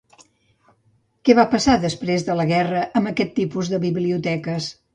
Què 1.27 1.35
va 1.41 1.45
passar, 1.51 1.75
després 1.85 2.27
de 2.31 2.39
la 2.41 2.47
guerra, 2.55 2.81
amb 3.01 3.13
aquest 3.13 3.37
tipus 3.43 3.73
de 3.75 3.85
biblioteques? 3.87 4.75